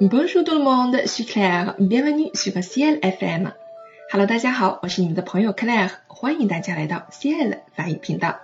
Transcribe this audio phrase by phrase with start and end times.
[0.00, 1.74] Bonjour tout le monde, je suis Claire.
[1.80, 3.50] Bienvenue sur Ciel FM.
[4.12, 8.38] Hello，大家好，我是你们的朋友 Claire，欢迎大家来到 Ciel 法语频道。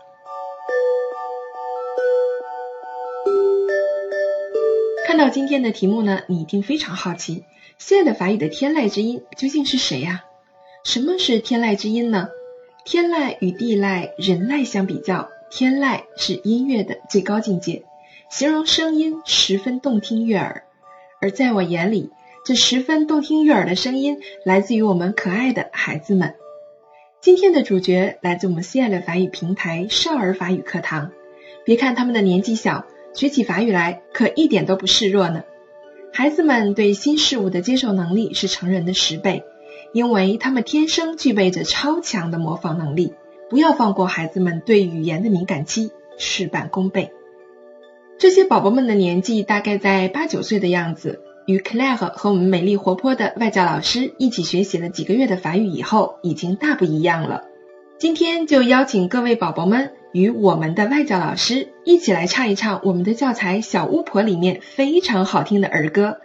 [5.07, 7.45] 看到今天的题目呢，你一定非常好奇
[7.79, 10.25] ，Ciel 法语的天籁之音究竟是谁呀？
[10.83, 12.31] 什么是天籁之音呢？
[12.85, 17.85] 天籁与地籁、人籁相比较，天籁是音乐的最高境界，
[18.29, 20.65] 形容声音十分动听悦耳。
[21.25, 22.11] 而在我眼里，
[22.45, 26.35] 这十分动听悦耳的声音来自于我们可爱的孩子们。
[27.23, 31.13] 今天的主角来自我们 C L 法语平台少儿法语课堂。
[31.65, 32.85] 别看他们的年纪小，
[33.15, 35.45] 学起法语来可一点都不示弱呢。
[36.13, 39.45] 孩子们对新事物的接受能力是成人的十倍，
[39.95, 43.15] 因为他们天生具备着超强的模仿能力。
[43.49, 47.13] 不要放过孩子们对语言的敏感期，事半功倍。
[48.17, 57.45] 这些宝宝们的年纪大概在八九岁的样子，与 Claire 和我们美丽活泼的外教老师一起学习了几个月的法语以后，已经大不一样了。
[57.99, 66.19] 今天就邀请各位宝宝们与我们的外教老师一起来唱一唱我们的教材《小巫婆》里面非常好听的儿歌。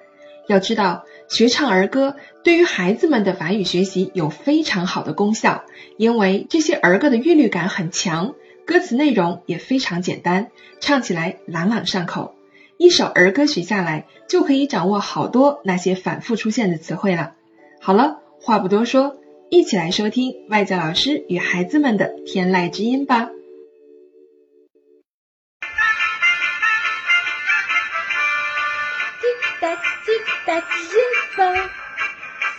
[0.47, 5.63] 要知道，学唱儿歌对于孩子们的法语学习有非常好的功效，
[5.97, 8.35] 因为这些儿歌的韵律感很强。
[8.69, 12.35] 歌词内容也非常简单，唱起来朗朗上口。
[12.77, 17.33] 一首儿歌学下来，就可以掌握好多那些反复出现的词汇了。
[17.81, 19.17] 好了，话不多说，
[19.49, 23.31] 一起来收听外教老师与孩子们的天籁之音吧。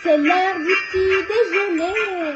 [0.03, 2.35] C'est l'heure du petit déjeuner.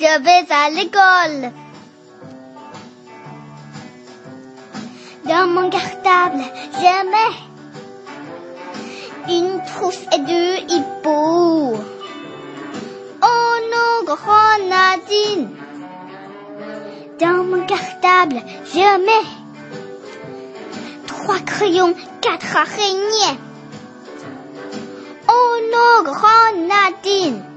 [0.00, 1.52] je vais à l'école.
[5.26, 7.36] Dans mon cartable, je mets
[9.28, 11.78] une trousse et deux hippos.
[13.22, 15.50] Oh non, grenadine.
[17.20, 18.40] Dans mon cartable,
[18.72, 19.28] je mets
[21.06, 23.38] trois crayons, quatre araignées.
[25.28, 27.49] Oh non, grenadine.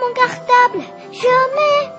[0.00, 0.82] Mon cartable,
[1.12, 1.90] je mets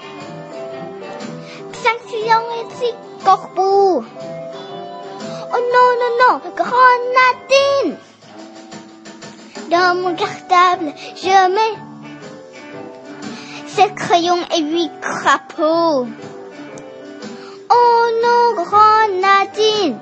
[1.74, 2.96] cinq crayons et six
[3.26, 4.04] corbeaux.
[5.52, 7.98] Oh non, non, non, grenadine.
[9.70, 11.78] Dans mon cartable, je mets
[13.68, 16.08] sept crayons et huit crapauds.
[17.72, 20.00] Oh non, grenadine.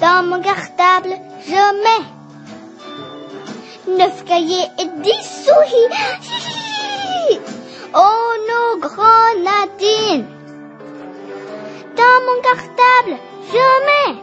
[0.00, 1.16] Dans mon cartable,
[1.46, 2.15] je mets
[3.88, 5.90] neuf cahiers et dix souris.
[7.94, 10.26] Oh non, grenadine.
[11.96, 13.18] Dans mon cartable,
[13.52, 14.16] je mets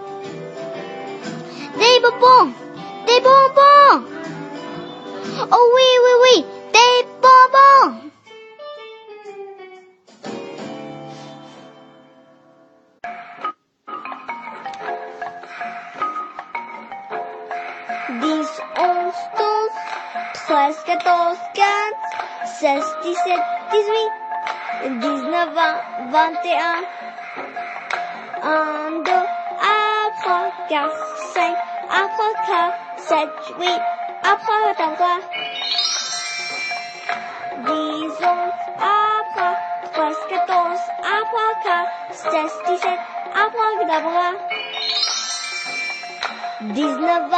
[1.80, 2.52] des bonbons,
[3.08, 4.06] des bonbons.
[5.52, 6.46] Oh oui, oui, oui,
[20.54, 21.66] 13, 14, 15,
[22.46, 23.42] 16, 17,
[23.72, 25.82] 18, 19, 20,
[26.12, 26.86] 21.
[28.44, 29.12] 1, 2,
[29.58, 30.92] après 4,
[31.34, 31.56] 5,
[31.90, 33.30] après 4, 7,
[33.62, 33.82] 8,
[34.22, 35.24] après encore.
[37.58, 39.56] 10, 11, après
[39.92, 43.00] 13, 14, après 4, 16, 17,
[43.34, 44.36] après d'abord.
[46.62, 47.34] 19,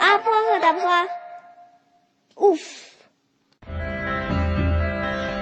[0.00, 1.15] après d'abord.
[2.36, 2.60] Ouf.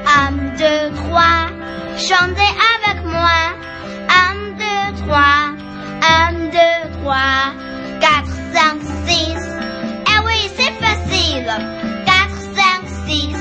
[0.06, 1.48] Un, deux, trois,
[1.98, 3.40] chantez avec moi.
[4.08, 5.54] Un, deux, trois,
[6.02, 7.52] un, deux, trois,
[8.00, 9.38] quatre, cinq, six.
[10.06, 11.50] Eh oui, c'est facile.
[12.06, 13.34] Quatre, cinq, six,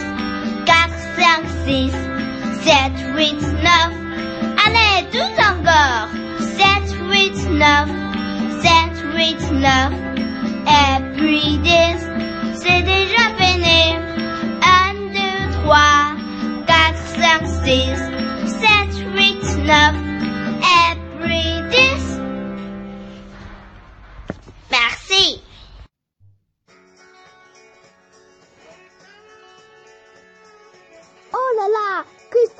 [0.65, 1.91] quatre, cinq, six,
[2.63, 3.91] sept, huit, neuf.
[4.65, 6.09] Allez, tout encore.
[6.57, 8.03] Sept, huit, neuf.
[9.15, 9.93] huit, neuf.
[10.67, 11.99] Et puis dix,
[12.55, 13.42] c'est déjà fini.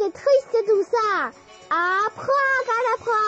[0.04, 1.32] C'est triste tout ça.
[1.70, 3.24] Abracadabra.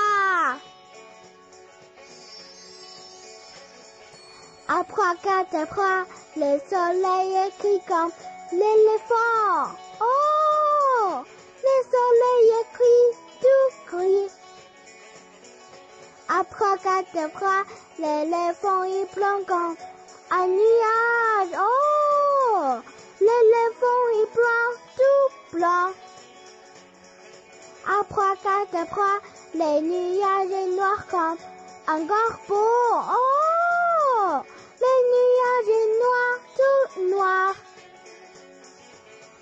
[4.67, 6.05] Abracadabra,
[6.35, 8.11] le soleil écrit comme
[8.51, 9.71] l'éléphant.
[10.01, 11.23] Oh,
[11.63, 13.07] le soleil écrit
[13.41, 14.31] tout gris.
[16.27, 17.63] Abracadabra,
[17.99, 19.75] l'éléphant il plonge comme
[20.31, 21.57] un nuage.
[21.57, 22.79] Oh,
[23.21, 26.04] l'éléphant il plonge tout blanc
[28.09, 29.19] trois, quatre, trois,
[29.53, 31.37] les nuages noirs comme
[31.87, 33.01] un corbeau.
[33.17, 34.41] Oh,
[34.81, 37.55] les nuages noirs, tout noirs.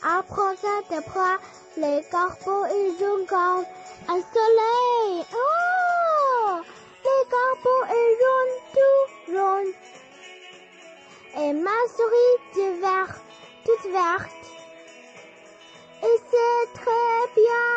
[0.04, 1.38] Après quatre, trois,
[1.78, 3.66] les corbeaux ils jouent comme
[4.08, 5.26] un soleil.
[5.34, 6.62] Oh,
[7.04, 9.74] les corbeaux ils jaune, tout jaune.
[11.36, 13.16] Et ma souris du vert,
[13.66, 14.44] toute verte.
[16.04, 17.73] Et c'est très bien.